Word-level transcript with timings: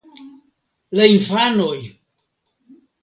La 0.99 1.05
infanoj! 1.15 1.77